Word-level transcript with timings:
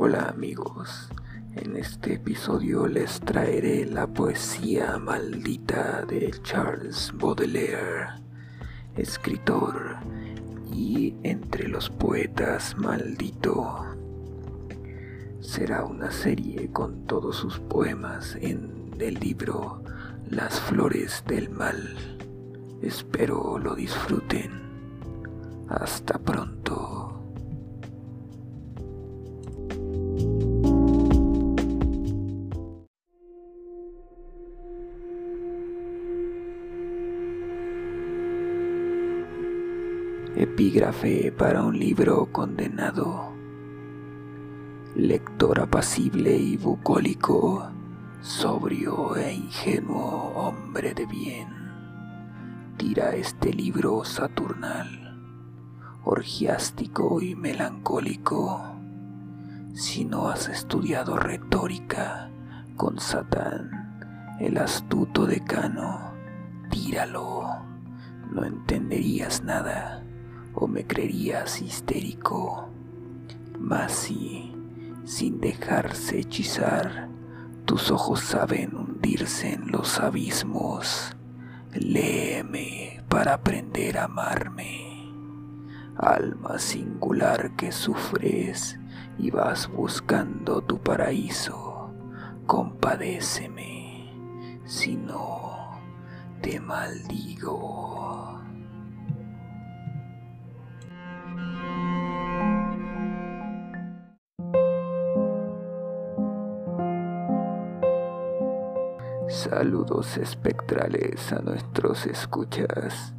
Hola 0.00 0.28
amigos, 0.28 1.08
en 1.56 1.74
este 1.74 2.14
episodio 2.14 2.86
les 2.86 3.18
traeré 3.18 3.84
la 3.84 4.06
poesía 4.06 4.96
maldita 4.96 6.04
de 6.06 6.30
Charles 6.44 7.12
Baudelaire, 7.16 8.10
escritor 8.94 9.96
y 10.72 11.16
entre 11.24 11.66
los 11.66 11.90
poetas 11.90 12.76
maldito. 12.78 13.86
Será 15.40 15.84
una 15.84 16.12
serie 16.12 16.70
con 16.70 17.04
todos 17.08 17.34
sus 17.34 17.58
poemas 17.58 18.38
en 18.40 18.94
el 19.00 19.14
libro 19.14 19.82
Las 20.30 20.60
Flores 20.60 21.24
del 21.26 21.50
Mal. 21.50 21.98
Espero 22.82 23.58
lo 23.58 23.74
disfruten. 23.74 24.62
Hasta 25.68 26.20
pronto. 26.20 26.87
Epígrafe 40.36 41.32
para 41.32 41.62
un 41.64 41.78
libro 41.78 42.26
condenado. 42.30 43.32
Lector 44.94 45.60
apacible 45.60 46.36
y 46.36 46.56
bucólico, 46.56 47.70
sobrio 48.20 49.16
e 49.16 49.32
ingenuo 49.32 50.32
hombre 50.36 50.92
de 50.92 51.06
bien, 51.06 51.48
tira 52.76 53.14
este 53.16 53.52
libro 53.52 54.04
saturnal, 54.04 55.18
orgiástico 56.04 57.22
y 57.22 57.34
melancólico. 57.34 58.76
Si 59.74 60.04
no 60.04 60.28
has 60.28 60.48
estudiado 60.48 61.16
retórica 61.16 62.30
con 62.76 63.00
Satán, 63.00 64.36
el 64.38 64.58
astuto 64.58 65.26
decano, 65.26 66.12
tíralo, 66.70 67.64
no 68.30 68.44
entenderías 68.44 69.42
nada 69.42 70.04
o 70.60 70.66
me 70.66 70.84
creerías 70.86 71.62
histérico. 71.62 72.68
Mas 73.58 73.92
si, 73.92 74.52
sin 75.04 75.40
dejarse 75.40 76.18
hechizar, 76.18 77.08
tus 77.64 77.90
ojos 77.90 78.20
saben 78.20 78.74
hundirse 78.74 79.52
en 79.52 79.70
los 79.70 80.00
abismos, 80.00 81.16
léeme 81.72 83.04
para 83.08 83.34
aprender 83.34 83.98
a 83.98 84.04
amarme. 84.04 85.12
Alma 85.96 86.58
singular 86.58 87.54
que 87.56 87.70
sufres 87.70 88.78
y 89.16 89.30
vas 89.30 89.68
buscando 89.68 90.60
tu 90.62 90.78
paraíso, 90.78 91.92
compadéceme, 92.46 94.12
si 94.64 94.96
no, 94.96 95.80
te 96.40 96.58
maldigo. 96.60 98.47
Saludos 109.28 110.16
espectrales 110.16 111.34
a 111.34 111.40
nuestros 111.40 112.06
escuchas, 112.06 113.12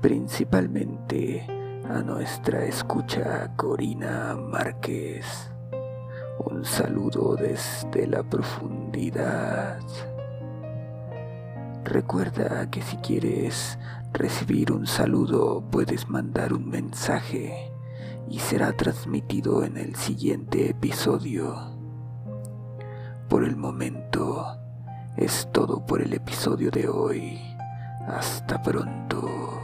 principalmente 0.00 1.44
a 1.90 2.02
nuestra 2.02 2.64
escucha 2.64 3.50
Corina 3.56 4.36
Márquez. 4.36 5.50
Un 6.38 6.64
saludo 6.64 7.34
desde 7.34 8.06
la 8.06 8.22
profundidad. 8.22 9.80
Recuerda 11.82 12.70
que 12.70 12.82
si 12.82 12.96
quieres 12.98 13.76
recibir 14.12 14.70
un 14.70 14.86
saludo 14.86 15.64
puedes 15.68 16.08
mandar 16.08 16.52
un 16.52 16.68
mensaje 16.68 17.72
y 18.30 18.38
será 18.38 18.72
transmitido 18.72 19.64
en 19.64 19.78
el 19.78 19.96
siguiente 19.96 20.70
episodio. 20.70 21.76
Por 23.28 23.42
el 23.42 23.56
momento, 23.56 24.60
es 25.16 25.48
todo 25.52 25.84
por 25.84 26.02
el 26.02 26.12
episodio 26.12 26.70
de 26.70 26.88
hoy. 26.88 27.56
Hasta 28.06 28.62
pronto. 28.62 29.63